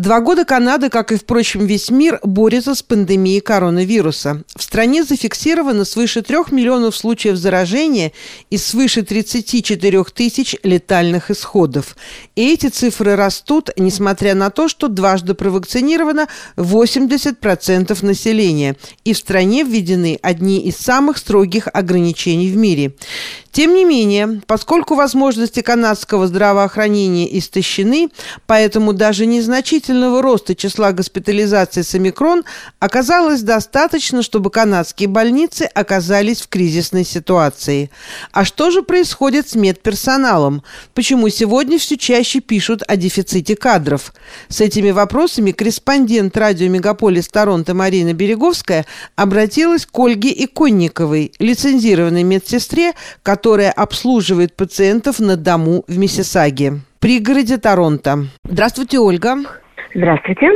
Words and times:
Два 0.00 0.20
года 0.22 0.46
Канада, 0.46 0.88
как 0.88 1.12
и, 1.12 1.16
впрочем, 1.16 1.66
весь 1.66 1.90
мир, 1.90 2.20
борется 2.22 2.74
с 2.74 2.82
пандемией 2.82 3.42
коронавируса. 3.42 4.44
В 4.56 4.62
стране 4.62 5.04
зафиксировано 5.04 5.84
свыше 5.84 6.22
трех 6.22 6.52
миллионов 6.52 6.96
случаев 6.96 7.36
заражения 7.36 8.12
и 8.48 8.56
свыше 8.56 9.02
34 9.02 10.04
тысяч 10.04 10.56
летальных 10.62 11.30
исходов. 11.30 11.98
И 12.34 12.50
эти 12.50 12.68
цифры 12.68 13.14
растут, 13.14 13.68
несмотря 13.76 14.34
на 14.34 14.48
то, 14.48 14.68
что 14.68 14.88
дважды 14.88 15.34
провакцинировано 15.34 16.28
80% 16.56 18.02
населения. 18.02 18.76
И 19.04 19.12
в 19.12 19.18
стране 19.18 19.64
введены 19.64 20.18
одни 20.22 20.60
из 20.60 20.78
самых 20.78 21.18
строгих 21.18 21.68
ограничений 21.70 22.48
в 22.48 22.56
мире. 22.56 22.94
Тем 23.52 23.74
не 23.74 23.84
менее, 23.84 24.40
поскольку 24.46 24.94
возможности 24.94 25.60
канадского 25.60 26.28
здравоохранения 26.28 27.36
истощены, 27.38 28.10
поэтому 28.46 28.92
даже 28.92 29.26
незначительного 29.26 30.22
роста 30.22 30.54
числа 30.54 30.92
госпитализаций 30.92 31.82
с 31.82 31.94
омикрон 31.94 32.44
оказалось 32.78 33.42
достаточно, 33.42 34.22
чтобы 34.22 34.50
канадские 34.50 35.08
больницы 35.08 35.62
оказались 35.62 36.42
в 36.42 36.48
кризисной 36.48 37.04
ситуации. 37.04 37.90
А 38.30 38.44
что 38.44 38.70
же 38.70 38.82
происходит 38.82 39.48
с 39.48 39.56
медперсоналом? 39.56 40.62
Почему 40.94 41.28
сегодня 41.28 41.78
все 41.78 41.96
чаще 41.96 42.40
пишут 42.40 42.82
о 42.86 42.96
дефиците 42.96 43.56
кадров? 43.56 44.14
С 44.48 44.60
этими 44.60 44.90
вопросами 44.92 45.50
корреспондент 45.50 46.36
радио 46.36 46.68
«Мегаполис 46.68 47.26
Торонто» 47.26 47.74
Марина 47.74 48.12
Береговская 48.12 48.86
обратилась 49.16 49.86
к 49.86 49.98
Ольге 49.98 50.32
Иконниковой, 50.44 51.32
лицензированной 51.40 52.22
медсестре, 52.22 52.92
которая 53.24 53.39
которая 53.40 53.72
обслуживает 53.72 54.54
пациентов 54.54 55.18
на 55.18 55.34
дому 55.34 55.82
в 55.88 55.96
Миссисаге, 55.96 56.80
пригороде 56.98 57.56
Торонто. 57.56 58.26
Здравствуйте, 58.44 58.98
Ольга. 58.98 59.36
Здравствуйте. 59.94 60.48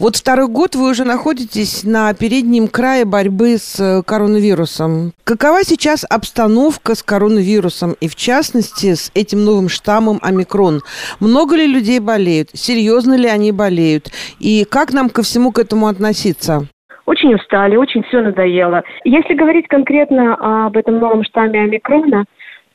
Вот 0.00 0.16
второй 0.16 0.48
год 0.48 0.74
вы 0.74 0.90
уже 0.90 1.04
находитесь 1.04 1.84
на 1.84 2.12
переднем 2.12 2.66
крае 2.66 3.04
борьбы 3.04 3.58
с 3.58 3.78
э, 3.78 4.02
коронавирусом. 4.02 5.12
Какова 5.22 5.62
сейчас 5.62 6.04
обстановка 6.10 6.96
с 6.96 7.04
коронавирусом 7.04 7.96
и, 8.00 8.08
в 8.08 8.16
частности, 8.16 8.94
с 8.94 9.12
этим 9.14 9.44
новым 9.44 9.68
штаммом 9.68 10.18
омикрон? 10.20 10.82
Много 11.20 11.54
ли 11.54 11.68
людей 11.68 12.00
болеют? 12.00 12.50
Серьезно 12.54 13.14
ли 13.14 13.28
они 13.28 13.52
болеют? 13.52 14.10
И 14.40 14.66
как 14.68 14.92
нам 14.92 15.10
ко 15.10 15.22
всему 15.22 15.52
к 15.52 15.60
этому 15.60 15.86
относиться? 15.86 16.66
Очень 17.10 17.34
устали, 17.34 17.74
очень 17.74 18.04
все 18.04 18.20
надоело. 18.20 18.84
Если 19.02 19.34
говорить 19.34 19.66
конкретно 19.66 20.66
об 20.66 20.76
этом 20.76 21.00
новом 21.00 21.24
штамме 21.24 21.62
омикрона, 21.62 22.24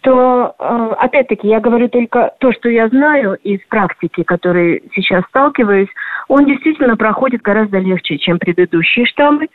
то, 0.01 0.53
э, 0.59 0.89
опять-таки, 0.99 1.47
я 1.47 1.59
говорю 1.59 1.87
только 1.89 2.33
то, 2.39 2.51
что 2.51 2.69
я 2.69 2.89
знаю 2.89 3.35
из 3.43 3.59
практики, 3.69 4.21
которой 4.23 4.83
сейчас 4.93 5.23
сталкиваюсь, 5.29 5.87
он 6.27 6.45
действительно 6.45 6.95
проходит 6.95 7.41
гораздо 7.41 7.79
легче, 7.79 8.19
чем 8.19 8.37
предыдущие 8.37 9.05
штаммы, 9.05 9.47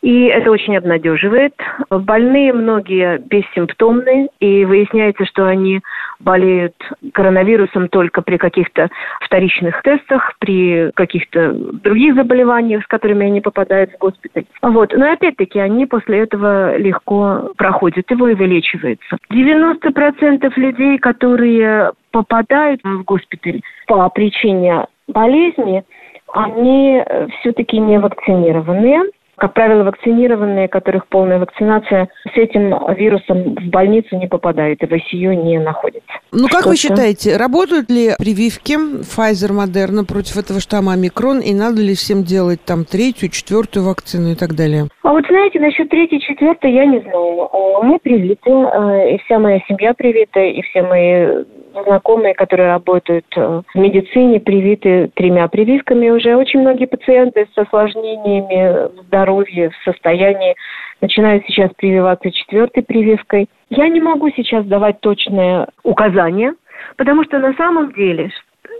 и 0.00 0.26
это 0.26 0.50
очень 0.50 0.76
обнадеживает. 0.78 1.52
Больные 1.90 2.54
многие 2.54 3.18
бессимптомные, 3.18 4.28
и 4.40 4.64
выясняется, 4.64 5.26
что 5.26 5.46
они 5.46 5.80
болеют 6.22 6.74
коронавирусом 7.12 7.88
только 7.88 8.22
при 8.22 8.36
каких-то 8.36 8.88
вторичных 9.20 9.82
тестах, 9.82 10.34
при 10.38 10.90
каких-то 10.94 11.52
других 11.52 12.14
заболеваниях, 12.14 12.84
с 12.84 12.86
которыми 12.86 13.26
они 13.26 13.40
попадают 13.40 13.92
в 13.92 13.98
госпиталь. 13.98 14.44
Вот. 14.62 14.92
Но 14.96 15.12
опять-таки 15.12 15.58
они 15.58 15.86
после 15.86 16.20
этого 16.20 16.76
легко 16.76 17.52
проходят 17.56 18.10
его 18.10 18.28
и 18.28 18.34
вылечиваются. 18.34 19.16
90% 19.30 20.52
людей, 20.56 20.98
которые 20.98 21.92
попадают 22.10 22.80
в 22.84 23.02
госпиталь 23.04 23.60
по 23.86 24.08
причине 24.10 24.86
болезни, 25.08 25.84
они 26.32 27.02
все-таки 27.40 27.78
не 27.78 27.98
вакцинированные 27.98 29.02
как 29.42 29.54
правило, 29.54 29.82
вакцинированные, 29.82 30.68
которых 30.68 31.08
полная 31.08 31.40
вакцинация, 31.40 32.08
с 32.32 32.38
этим 32.38 32.72
вирусом 32.94 33.56
в 33.56 33.70
больницу 33.70 34.16
не 34.16 34.28
попадают 34.28 34.80
и 34.84 34.86
в 34.86 34.92
ICU 34.92 35.34
не 35.34 35.58
находятся. 35.58 36.12
Ну, 36.30 36.46
как 36.46 36.66
вы 36.66 36.76
считаете, 36.76 37.36
работают 37.36 37.90
ли 37.90 38.10
прививки 38.16 38.74
Pfizer, 38.74 39.50
Moderna 39.50 40.06
против 40.06 40.36
этого 40.36 40.60
штамма 40.60 40.92
омикрон, 40.92 41.40
и 41.40 41.52
надо 41.54 41.82
ли 41.82 41.96
всем 41.96 42.22
делать 42.22 42.60
там 42.64 42.84
третью, 42.84 43.30
четвертую 43.30 43.84
вакцину 43.84 44.30
и 44.30 44.36
так 44.36 44.54
далее? 44.54 44.86
А 45.02 45.10
вот 45.10 45.26
знаете, 45.26 45.58
насчет 45.58 45.88
третьей, 45.88 46.20
четвертой 46.20 46.72
я 46.72 46.86
не 46.86 47.00
знаю. 47.00 47.48
Мы 47.82 47.98
привиты, 47.98 48.48
э, 48.48 49.14
и 49.14 49.18
вся 49.24 49.40
моя 49.40 49.58
семья 49.66 49.92
привита, 49.92 50.38
и 50.38 50.62
все 50.62 50.82
мои 50.82 51.42
знакомые, 51.84 52.34
которые 52.34 52.68
работают 52.68 53.26
э, 53.36 53.62
в 53.74 53.78
медицине, 53.78 54.40
привиты 54.40 55.10
тремя 55.14 55.48
прививками 55.48 56.10
уже. 56.10 56.36
Очень 56.36 56.60
многие 56.60 56.86
пациенты 56.86 57.48
с 57.54 57.58
осложнениями 57.58 58.90
здоровья, 59.06 59.31
в 59.34 59.84
состоянии 59.84 60.54
начинают 61.00 61.44
сейчас 61.46 61.70
прививаться 61.76 62.30
четвертой 62.30 62.82
прививкой. 62.82 63.48
Я 63.70 63.88
не 63.88 64.00
могу 64.00 64.30
сейчас 64.30 64.64
давать 64.66 65.00
точное 65.00 65.68
указание, 65.82 66.54
потому 66.96 67.24
что 67.24 67.38
на 67.38 67.54
самом 67.54 67.92
деле 67.92 68.30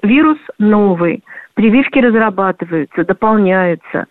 вирус 0.03 0.39
новый, 0.59 1.23
прививки 1.55 1.99
разрабатываются, 1.99 3.05
дополняются. 3.05 4.07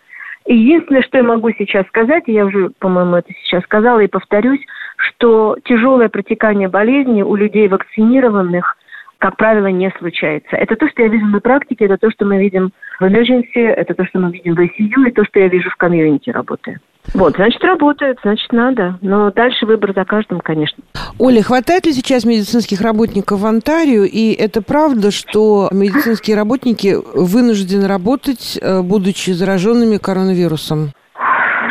Единственное, 0.46 1.02
что 1.02 1.18
я 1.18 1.24
могу 1.24 1.50
сейчас 1.52 1.86
сказать, 1.86 2.24
я 2.26 2.44
уже, 2.44 2.70
по-моему, 2.78 3.16
это 3.16 3.32
сейчас 3.42 3.62
сказала 3.64 4.00
и 4.00 4.08
повторюсь, 4.08 4.60
что 4.96 5.56
тяжелое 5.64 6.08
протекание 6.08 6.68
болезни 6.68 7.22
у 7.22 7.34
людей 7.36 7.68
вакцинированных 7.68 8.76
как 9.22 9.36
правило, 9.36 9.68
не 9.68 9.88
случается. 9.98 10.56
Это 10.56 10.74
то, 10.74 10.88
что 10.88 11.02
я 11.02 11.08
вижу 11.08 11.26
на 11.26 11.38
практике, 11.38 11.84
это 11.84 11.96
то, 11.96 12.10
что 12.10 12.24
мы 12.24 12.38
видим 12.38 12.72
в 12.98 13.04
emergency, 13.04 13.60
это 13.60 13.94
то, 13.94 14.04
что 14.04 14.18
мы 14.18 14.32
видим 14.32 14.56
в 14.56 14.58
ICU, 14.58 15.08
и 15.08 15.12
то, 15.12 15.24
что 15.24 15.38
я 15.38 15.46
вижу 15.46 15.70
в 15.70 15.76
комьюнити 15.76 16.30
работая. 16.30 16.80
Вот, 17.14 17.36
значит, 17.36 17.62
работает, 17.62 18.18
значит, 18.24 18.52
надо. 18.52 18.98
Но 19.00 19.30
дальше 19.30 19.64
выбор 19.64 19.92
за 19.94 20.04
каждым, 20.04 20.40
конечно. 20.40 20.82
Оля, 21.20 21.40
хватает 21.40 21.86
ли 21.86 21.92
сейчас 21.92 22.24
медицинских 22.24 22.80
работников 22.80 23.38
в 23.38 23.46
Онтарио? 23.46 24.02
И 24.02 24.32
это 24.32 24.60
правда, 24.60 25.12
что 25.12 25.68
медицинские 25.70 26.36
работники 26.36 26.96
вынуждены 27.14 27.86
работать, 27.86 28.58
э, 28.60 28.82
будучи 28.82 29.30
зараженными 29.30 29.98
коронавирусом? 29.98 30.90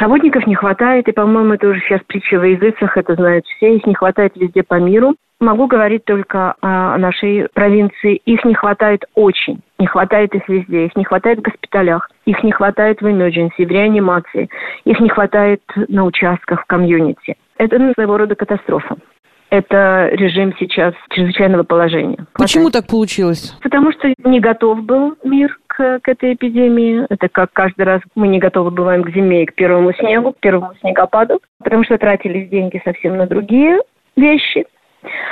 Работников 0.02 0.48
не 0.48 0.56
хватает, 0.56 1.08
и, 1.08 1.12
по-моему, 1.12 1.54
это 1.54 1.68
уже 1.68 1.80
сейчас 1.82 2.02
притча 2.08 2.40
во 2.40 2.48
языцах, 2.48 2.98
это 2.98 3.14
знают 3.14 3.46
все, 3.46 3.76
их 3.76 3.86
не 3.86 3.94
хватает 3.94 4.32
везде 4.36 4.64
по 4.64 4.80
миру. 4.80 5.16
Могу 5.40 5.68
говорить 5.68 6.06
только 6.06 6.56
о 6.60 6.98
нашей 6.98 7.48
провинции. 7.54 8.16
Их 8.26 8.44
не 8.44 8.56
хватает 8.56 9.06
очень. 9.14 9.62
Не 9.78 9.86
хватает 9.86 10.34
их 10.34 10.50
везде. 10.50 10.86
Их 10.86 10.96
не 10.96 11.04
хватает 11.04 11.40
в 11.40 11.42
госпиталях. 11.44 12.10
Их 12.26 12.44
не 12.44 12.52
хватает 12.52 13.00
в 13.02 13.06
emergency, 13.06 13.66
в 13.66 13.70
реанимации. 13.70 14.50
Их 14.86 15.00
не 15.00 15.10
хватает 15.10 15.62
на 15.76 16.04
участках, 16.06 16.64
в 16.64 16.66
комьюнити. 16.66 17.36
Это 17.58 17.78
своего 17.94 18.18
рода 18.18 18.34
катастрофа 18.34 18.98
это 19.52 20.08
режим 20.14 20.56
сейчас 20.58 20.94
чрезвычайного 21.10 21.64
положения. 21.64 22.26
Почему 22.34 22.72
так 22.72 22.88
получилось? 22.88 23.54
Потому 23.62 23.92
что 23.92 24.14
не 24.24 24.40
готов 24.40 24.84
был 24.84 25.16
мир 25.26 25.60
к, 25.72 26.00
к 26.02 26.08
этой 26.08 26.34
эпидемии. 26.34 27.06
Это 27.10 27.30
как 27.30 27.54
каждый 27.54 27.84
раз 27.84 28.02
мы 28.16 28.28
не 28.28 28.40
готовы 28.40 28.72
бываем 28.72 29.04
к 29.04 29.10
зиме 29.12 29.44
и 29.44 29.46
к 29.46 29.56
первому 29.56 29.94
снегу, 29.94 30.34
к 30.34 30.40
первому 30.40 30.74
снегопаду, 30.82 31.40
потому 31.64 31.84
что 31.84 31.98
тратились 31.98 32.50
деньги 32.50 32.82
совсем 32.84 33.18
на 33.18 33.26
другие 33.26 33.80
вещи. 34.18 34.66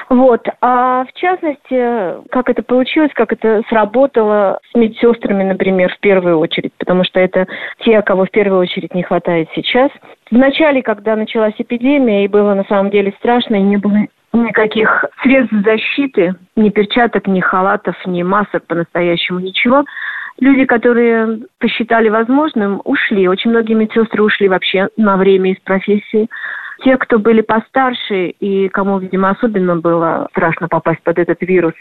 Вот. 0.10 0.48
А 0.62 1.06
в 1.06 1.14
частности, 1.14 2.28
как 2.32 2.50
это 2.50 2.64
получилось, 2.64 3.12
как 3.14 3.34
это 3.34 3.62
сработало 3.70 4.60
с 4.72 4.76
медсестрами, 4.76 5.44
например, 5.44 5.94
в 5.94 6.00
первую 6.00 6.40
очередь, 6.40 6.74
потому 6.80 7.04
что 7.04 7.20
это 7.20 7.46
те, 7.80 8.02
кого 8.02 8.26
в 8.26 8.32
первую 8.32 8.62
очередь 8.62 8.96
не 8.96 9.04
хватает 9.04 9.50
сейчас. 9.54 9.92
В 10.32 10.36
начале, 10.36 10.82
когда 10.82 11.16
началась 11.16 11.54
эпидемия, 11.58 12.26
и 12.26 12.30
было 12.30 12.54
на 12.56 12.64
самом 12.64 12.90
деле 12.90 13.14
страшно, 13.20 13.56
и 13.56 13.62
не 13.62 13.78
было 13.78 14.08
никаких 14.34 15.06
средств 15.22 15.54
защиты, 15.64 16.36
ни 16.56 16.70
перчаток, 16.70 17.28
ни 17.28 17.40
халатов, 17.40 17.96
ни 18.06 18.24
масок 18.24 18.66
по-настоящему, 18.66 19.40
ничего. 19.40 19.86
Люди, 20.40 20.66
которые 20.66 21.40
посчитали 21.60 22.10
возможным, 22.10 22.82
ушли. 22.86 23.28
Очень 23.28 23.52
многие 23.52 23.74
медсестры 23.74 24.24
ушли 24.24 24.48
вообще 24.48 24.88
на 24.96 25.18
время 25.18 25.52
из 25.52 25.60
профессии. 25.60 26.30
Те, 26.84 26.96
кто 26.98 27.20
были 27.20 27.42
постарше 27.42 28.28
и 28.28 28.70
кому, 28.70 29.00
видимо, 29.00 29.32
особенно 29.32 29.76
было 29.76 30.28
страшно 30.32 30.70
попасть 30.70 31.04
под 31.04 31.20
этот 31.20 31.42
вирус, 31.42 31.74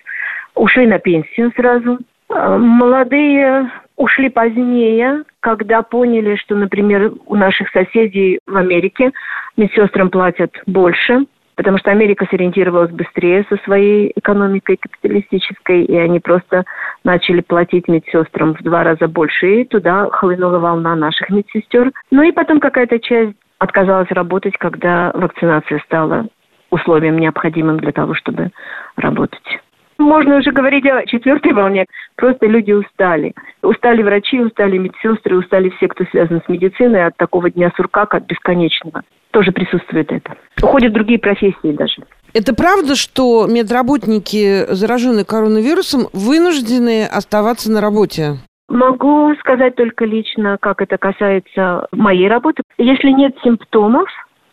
ушли 0.56 0.87
на 0.88 0.99
пенсию 0.99 1.52
сразу. 1.55 1.99
А, 2.28 2.58
молодые 2.58 3.70
ушли 3.96 4.28
позднее, 4.28 5.22
когда 5.38 5.82
поняли, 5.82 6.34
что, 6.34 6.56
например, 6.56 7.12
у 7.26 7.37
наших 7.37 7.69
соседей 7.70 8.40
в 8.44 8.56
Америке 8.56 9.12
медсестрам 9.56 10.11
платят 10.11 10.50
больше, 10.66 11.26
потому 11.58 11.76
что 11.76 11.90
Америка 11.90 12.25
сориентировалась 12.31 12.93
быстрее 12.93 13.44
со 13.49 13.56
своей 13.64 14.12
экономикой 14.14 14.76
капиталистической, 14.76 15.82
и 15.82 15.96
они 15.96 16.20
просто 16.20 16.64
начали 17.02 17.40
платить 17.40 17.88
медсестрам 17.88 18.55
в 18.55 18.62
два 18.62 18.84
раза 18.84 19.08
больше, 19.08 19.62
и 19.62 19.64
туда 19.64 20.08
хлынула 20.08 20.60
волна 20.60 20.94
наших 20.94 21.31
медсестер. 21.31 21.90
Ну 22.12 22.22
и 22.22 22.31
потом 22.31 22.60
какая-то 22.60 23.00
часть 23.00 23.34
отказалась 23.58 24.08
работать, 24.12 24.56
когда 24.56 25.10
вакцинация 25.14 25.81
стала 25.81 26.28
условием 26.70 27.19
необходимым 27.19 27.78
для 27.78 27.90
того, 27.90 28.14
чтобы 28.14 28.50
работать. 28.94 29.61
Можно 29.98 30.36
уже 30.36 30.52
говорить 30.52 30.86
о 30.86 31.04
четвертой 31.06 31.52
волне. 31.52 31.86
Просто 32.16 32.46
люди 32.46 32.72
устали. 32.72 33.34
Устали 33.62 34.02
врачи, 34.02 34.40
устали 34.40 34.78
медсестры, 34.78 35.36
устали 35.36 35.70
все, 35.70 35.88
кто 35.88 36.04
связан 36.04 36.40
с 36.44 36.48
медициной 36.48 37.06
от 37.06 37.16
такого 37.16 37.50
дня 37.50 37.72
сурка, 37.76 38.06
как 38.06 38.26
бесконечного. 38.26 39.02
Тоже 39.32 39.50
присутствует 39.50 40.10
это. 40.12 40.36
Уходят 40.62 40.92
другие 40.92 41.18
профессии 41.18 41.72
даже. 41.72 42.02
Это 42.32 42.54
правда, 42.54 42.94
что 42.94 43.46
медработники, 43.46 44.72
зараженные 44.72 45.24
коронавирусом, 45.24 46.08
вынуждены 46.12 47.04
оставаться 47.04 47.70
на 47.70 47.80
работе? 47.80 48.36
Могу 48.68 49.34
сказать 49.40 49.76
только 49.76 50.04
лично, 50.04 50.58
как 50.60 50.82
это 50.82 50.98
касается 50.98 51.88
моей 51.90 52.28
работы. 52.28 52.62
Если 52.76 53.08
нет 53.08 53.34
симптомов, 53.42 54.08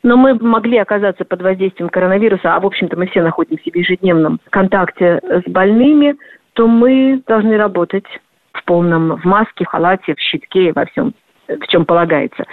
но 0.06 0.18
мы 0.18 0.36
могли 0.36 0.78
оказаться 0.78 1.26
под 1.26 1.42
воздействием 1.42 1.90
коронавируса, 1.90 2.56
а 2.56 2.60
в 2.60 2.66
общем-то 2.66 2.96
мы 2.96 3.08
все 3.08 3.24
находимся 3.24 3.72
в 3.72 3.76
ежедневном 3.76 4.40
контакте 4.52 5.20
с 5.24 5.50
больными, 5.50 6.16
то 6.54 6.68
мы 6.68 7.24
должны 7.26 7.58
работать 7.58 8.06
в 8.54 8.64
полном, 8.66 9.16
в 9.16 9.26
маске, 9.26 9.66
в 9.66 9.68
халате, 9.68 10.14
в 10.14 10.20
щитке, 10.20 10.74
во 10.74 10.86
всем, 10.86 11.16
в 11.48 11.68
чем 11.68 11.86
полагается. 11.86 12.46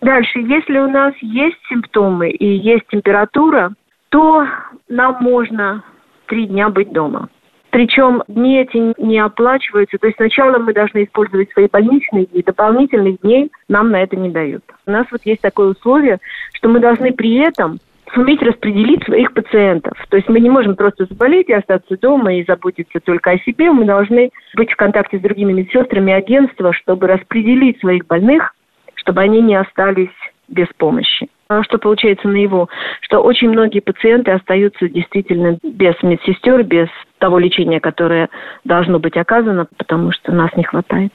Дальше, 0.00 0.38
если 0.38 0.78
у 0.78 0.88
нас 0.88 1.12
есть 1.20 1.58
симптомы 1.68 2.30
и 2.30 2.46
есть 2.46 2.86
температура, 2.88 3.74
то 4.08 4.46
нам 4.88 5.18
можно 5.20 5.84
три 6.26 6.46
дня 6.46 6.70
быть 6.70 6.90
дома. 6.90 7.28
Причем 7.74 8.22
дни 8.28 8.60
эти 8.60 8.94
не 9.02 9.18
оплачиваются. 9.18 9.98
То 9.98 10.06
есть 10.06 10.16
сначала 10.16 10.58
мы 10.58 10.72
должны 10.72 11.02
использовать 11.02 11.50
свои 11.50 11.66
больничные 11.66 12.26
дни, 12.26 12.40
дополнительных 12.40 13.20
дней 13.22 13.50
нам 13.66 13.90
на 13.90 14.00
это 14.00 14.14
не 14.14 14.30
дают. 14.30 14.62
У 14.86 14.92
нас 14.92 15.08
вот 15.10 15.22
есть 15.24 15.40
такое 15.40 15.70
условие, 15.70 16.18
что 16.52 16.68
мы 16.68 16.78
должны 16.78 17.12
при 17.12 17.34
этом 17.34 17.80
суметь 18.14 18.42
распределить 18.42 19.02
своих 19.02 19.34
пациентов. 19.34 19.98
То 20.08 20.16
есть 20.16 20.28
мы 20.28 20.38
не 20.38 20.50
можем 20.50 20.76
просто 20.76 21.06
заболеть 21.06 21.48
и 21.48 21.52
остаться 21.52 21.98
дома 21.98 22.36
и 22.36 22.44
заботиться 22.44 23.00
только 23.00 23.32
о 23.32 23.38
себе. 23.40 23.72
Мы 23.72 23.86
должны 23.86 24.30
быть 24.54 24.70
в 24.70 24.76
контакте 24.76 25.18
с 25.18 25.20
другими 25.20 25.52
медсестрами 25.52 26.12
агентства, 26.12 26.72
чтобы 26.72 27.08
распределить 27.08 27.80
своих 27.80 28.06
больных, 28.06 28.54
чтобы 28.94 29.20
они 29.22 29.40
не 29.40 29.56
остались 29.56 30.14
без 30.46 30.68
помощи. 30.78 31.26
А 31.48 31.62
что 31.62 31.78
получается 31.78 32.28
на 32.28 32.36
его? 32.36 32.68
Что 33.02 33.20
очень 33.20 33.50
многие 33.50 33.80
пациенты 33.80 34.30
остаются 34.30 34.88
действительно 34.88 35.58
без 35.62 35.94
медсестер, 36.02 36.62
без 36.62 36.88
того 37.18 37.38
лечения, 37.38 37.80
которое 37.80 38.30
должно 38.64 38.98
быть 38.98 39.16
оказано, 39.16 39.66
потому 39.76 40.12
что 40.12 40.32
нас 40.32 40.50
не 40.56 40.64
хватает. 40.64 41.12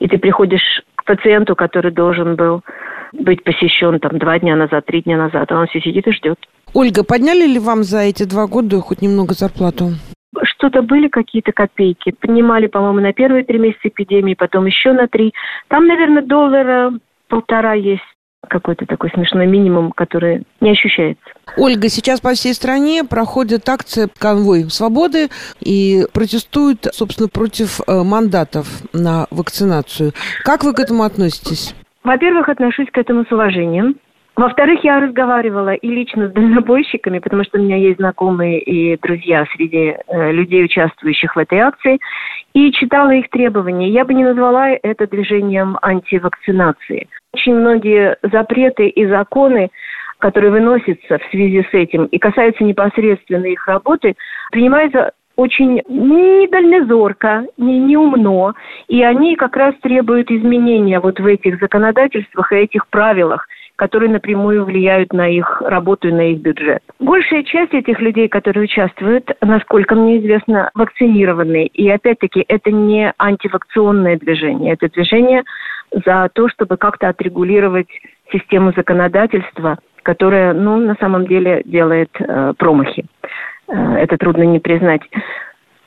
И 0.00 0.08
ты 0.08 0.18
приходишь 0.18 0.82
к 0.96 1.04
пациенту, 1.04 1.56
который 1.56 1.92
должен 1.92 2.36
был 2.36 2.62
быть 3.12 3.42
посещен 3.42 3.98
там 4.00 4.18
два 4.18 4.38
дня 4.38 4.54
назад, 4.54 4.84
три 4.86 5.02
дня 5.02 5.16
назад, 5.16 5.50
а 5.50 5.60
он 5.60 5.66
все 5.68 5.80
сидит 5.80 6.06
и 6.06 6.12
ждет. 6.12 6.38
Ольга, 6.74 7.02
подняли 7.04 7.46
ли 7.46 7.58
вам 7.58 7.82
за 7.82 8.00
эти 8.00 8.24
два 8.24 8.46
года 8.46 8.80
хоть 8.80 9.00
немного 9.00 9.32
зарплату? 9.32 9.92
Что-то 10.42 10.82
были 10.82 11.08
какие-то 11.08 11.52
копейки. 11.52 12.14
Поднимали, 12.20 12.66
по-моему, 12.66 13.00
на 13.00 13.12
первые 13.14 13.44
три 13.44 13.58
месяца 13.58 13.88
эпидемии, 13.88 14.34
потом 14.34 14.66
еще 14.66 14.92
на 14.92 15.08
три. 15.08 15.32
Там, 15.68 15.86
наверное, 15.86 16.22
доллара 16.22 16.92
полтора 17.28 17.72
есть 17.72 18.02
какой-то 18.48 18.86
такой 18.86 19.10
смешной 19.10 19.46
минимум, 19.46 19.92
который 19.92 20.44
не 20.60 20.70
ощущается. 20.70 21.22
Ольга, 21.56 21.88
сейчас 21.88 22.20
по 22.20 22.34
всей 22.34 22.54
стране 22.54 23.04
проходит 23.04 23.68
акция 23.68 24.08
«Конвой 24.18 24.70
свободы» 24.70 25.28
и 25.60 26.04
протестуют, 26.12 26.86
собственно, 26.92 27.28
против 27.28 27.80
э, 27.80 28.02
мандатов 28.02 28.66
на 28.92 29.26
вакцинацию. 29.30 30.12
Как 30.44 30.64
вы 30.64 30.72
к 30.72 30.80
этому 30.80 31.02
относитесь? 31.02 31.74
Во-первых, 32.04 32.48
отношусь 32.48 32.88
к 32.90 32.98
этому 32.98 33.24
с 33.24 33.32
уважением. 33.32 33.96
Во-вторых, 34.38 34.84
я 34.84 35.00
разговаривала 35.00 35.74
и 35.74 35.88
лично 35.88 36.28
с 36.28 36.32
дальнобойщиками, 36.32 37.18
потому 37.18 37.42
что 37.42 37.58
у 37.58 37.60
меня 37.60 37.76
есть 37.76 37.96
знакомые 37.98 38.60
и 38.60 38.96
друзья 38.96 39.44
среди 39.56 39.96
э, 39.96 40.30
людей, 40.30 40.64
участвующих 40.64 41.34
в 41.34 41.38
этой 41.40 41.58
акции, 41.58 41.98
и 42.54 42.70
читала 42.70 43.10
их 43.10 43.28
требования. 43.30 43.90
Я 43.90 44.04
бы 44.04 44.14
не 44.14 44.22
назвала 44.22 44.70
это 44.70 45.08
движением 45.08 45.76
антивакцинации. 45.82 47.08
Очень 47.38 47.54
многие 47.54 48.16
запреты 48.20 48.88
и 48.88 49.06
законы, 49.06 49.70
которые 50.18 50.50
выносятся 50.50 51.18
в 51.18 51.30
связи 51.30 51.62
с 51.62 51.72
этим 51.72 52.06
и 52.06 52.18
касаются 52.18 52.64
непосредственно 52.64 53.46
их 53.46 53.64
работы, 53.68 54.16
принимаются 54.50 55.12
очень 55.36 55.80
недальнозорко, 55.88 57.44
не, 57.56 57.78
не 57.78 57.96
умно, 57.96 58.54
и 58.88 59.04
они 59.04 59.36
как 59.36 59.56
раз 59.56 59.76
требуют 59.82 60.32
изменения 60.32 60.98
вот 60.98 61.20
в 61.20 61.26
этих 61.26 61.60
законодательствах 61.60 62.50
и 62.50 62.56
этих 62.56 62.88
правилах– 62.88 63.46
которые 63.78 64.10
напрямую 64.10 64.64
влияют 64.64 65.12
на 65.12 65.28
их 65.28 65.62
работу 65.62 66.08
и 66.08 66.12
на 66.12 66.32
их 66.32 66.40
бюджет. 66.40 66.82
Большая 66.98 67.44
часть 67.44 67.72
этих 67.72 68.00
людей, 68.00 68.28
которые 68.28 68.64
участвуют, 68.64 69.30
насколько 69.40 69.94
мне 69.94 70.18
известно, 70.18 70.70
вакцинированы. 70.74 71.66
И 71.66 71.88
опять-таки 71.88 72.44
это 72.48 72.72
не 72.72 73.14
антивакционное 73.18 74.18
движение, 74.18 74.72
это 74.72 74.88
движение 74.88 75.44
за 76.04 76.28
то, 76.34 76.48
чтобы 76.48 76.76
как-то 76.76 77.08
отрегулировать 77.08 77.88
систему 78.32 78.72
законодательства, 78.76 79.78
которая, 80.02 80.54
ну, 80.54 80.78
на 80.78 80.96
самом 80.96 81.28
деле 81.28 81.62
делает 81.64 82.10
э, 82.18 82.54
промахи. 82.58 83.06
Э, 83.68 83.94
это 83.94 84.18
трудно 84.18 84.42
не 84.42 84.58
признать. 84.58 85.02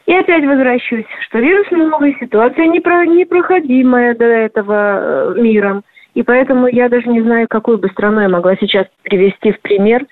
И 0.06 0.14
опять 0.14 0.46
возвращусь, 0.46 1.06
что 1.28 1.40
вирус 1.40 1.70
новый, 1.72 2.16
ситуация 2.20 2.68
непро- 2.68 3.06
непроходимая 3.06 4.16
до 4.16 4.26
этого 4.26 5.34
э, 5.36 5.42
миром. 5.42 5.84
И 6.14 6.24
поэтому 6.24 6.68
я 6.68 6.90
даже 6.90 7.08
не 7.08 7.22
знаю, 7.22 7.48
какую 7.50 7.78
бы 7.78 7.88
страну 7.90 8.22
я 8.22 8.30
могла 8.30 8.56
сейчас 8.56 8.86
привести 9.04 9.52
в 9.52 9.62
пример, 9.62 10.06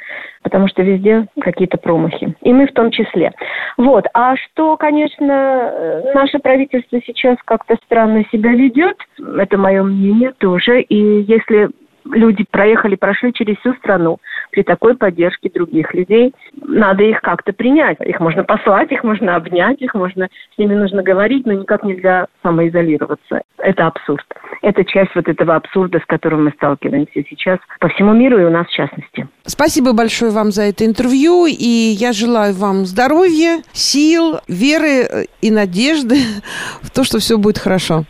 потому 0.43 0.67
что 0.67 0.81
везде 0.81 1.27
какие-то 1.39 1.77
промахи. 1.77 2.35
И 2.41 2.53
мы 2.53 2.67
в 2.67 2.73
том 2.73 2.91
числе. 2.91 3.31
Вот. 3.77 4.05
А 4.13 4.35
что, 4.37 4.77
конечно, 4.77 6.03
наше 6.13 6.39
правительство 6.39 6.99
сейчас 7.05 7.37
как-то 7.45 7.75
странно 7.85 8.23
себя 8.31 8.51
ведет, 8.51 8.97
это 9.37 9.57
мое 9.57 9.83
мнение 9.83 10.33
тоже. 10.37 10.81
И 10.81 11.21
если 11.23 11.69
люди 12.05 12.45
проехали, 12.49 12.95
прошли 12.95 13.33
через 13.33 13.57
всю 13.57 13.73
страну 13.75 14.19
при 14.59 14.63
такой 14.63 14.97
поддержке 14.97 15.49
других 15.49 15.93
людей. 15.93 16.33
Надо 16.61 17.03
их 17.03 17.21
как-то 17.21 17.53
принять. 17.53 17.97
Их 18.01 18.19
можно 18.19 18.43
послать, 18.43 18.91
их 18.91 19.05
можно 19.05 19.37
обнять, 19.37 19.81
их 19.81 19.93
можно, 19.93 20.27
с 20.53 20.57
ними 20.57 20.75
нужно 20.75 21.01
говорить, 21.01 21.45
но 21.45 21.53
никак 21.53 21.83
нельзя 21.83 22.27
самоизолироваться. 22.43 23.41
Это 23.57 23.87
абсурд. 23.87 24.25
Это 24.61 24.83
часть 24.83 25.15
вот 25.15 25.29
этого 25.29 25.55
абсурда, 25.55 25.99
с 25.99 26.05
которым 26.05 26.43
мы 26.43 26.51
сталкиваемся 26.57 27.23
сейчас 27.29 27.59
по 27.79 27.87
всему 27.87 28.13
миру 28.13 28.37
и 28.37 28.43
у 28.43 28.49
нас 28.49 28.67
в 28.67 28.73
частности. 28.73 29.29
Спасибо 29.43 29.93
большое 29.93 30.31
вам 30.31 30.51
за 30.51 30.63
это 30.63 30.85
интервью, 30.85 31.45
и 31.45 31.95
я 31.97 32.11
желаю 32.11 32.53
вам 32.53 32.85
здоровья, 32.85 33.61
сил, 33.71 34.39
веры 34.49 35.27
и 35.41 35.51
надежды 35.51 36.15
в 36.81 36.91
то, 36.91 37.05
что 37.05 37.19
все 37.19 37.37
будет 37.37 37.59
хорошо. 37.59 38.03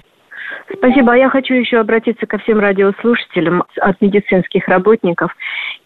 Спасибо. 0.78 1.14
А 1.14 1.18
я 1.18 1.30
хочу 1.30 1.54
еще 1.54 1.78
обратиться 1.80 2.26
ко 2.26 2.38
всем 2.40 2.60
радиослушателям 2.60 3.64
от 3.82 4.00
медицинских 4.02 4.68
работников 4.68 5.36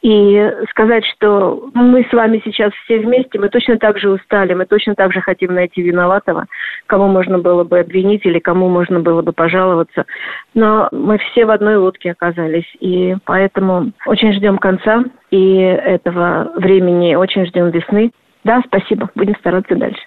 и 0.04 0.52
сказать, 0.70 1.06
что 1.06 1.70
мы 1.74 2.06
с 2.10 2.14
вами 2.14 2.42
сейчас 2.44 2.74
все 2.84 3.00
вместе, 3.00 3.40
мы 3.40 3.48
точно 3.48 3.78
так 3.78 3.98
же 3.98 4.10
устали, 4.10 4.54
мы 4.54 4.66
точно 4.66 4.96
так 4.96 5.14
же 5.14 5.22
хотим 5.22 5.54
найти 5.54 5.82
виноватого, 5.82 6.46
кому 6.88 7.08
можно 7.08 7.40
было 7.40 7.64
бы 7.64 7.80
обвинить 7.80 8.26
или 8.26 8.40
кому 8.40 8.68
можно 8.68 9.00
было 9.00 9.22
бы 9.22 9.32
пожаловаться. 9.32 10.06
Но 10.54 10.90
мы 10.92 11.18
все 11.20 11.46
в 11.46 11.52
одной 11.52 11.78
лодке 11.78 12.12
оказались, 12.12 12.70
и 12.82 13.16
поэтому 13.24 13.94
очень 14.06 14.34
ждем 14.34 14.58
конца 14.58 15.06
и 15.32 15.56
этого 15.56 16.52
времени, 16.58 17.16
очень 17.16 17.46
ждем 17.46 17.70
весны. 17.70 18.12
Да, 18.44 18.62
спасибо. 18.68 19.10
Будем 19.16 19.36
стараться 19.38 19.76
дальше. 19.76 20.02